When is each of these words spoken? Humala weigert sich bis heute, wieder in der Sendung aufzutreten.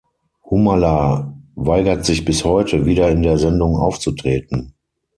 Humala 0.49 1.31
weigert 1.53 2.05
sich 2.05 2.25
bis 2.25 2.43
heute, 2.43 2.87
wieder 2.87 3.11
in 3.11 3.21
der 3.21 3.37
Sendung 3.37 3.75
aufzutreten. 3.75 4.73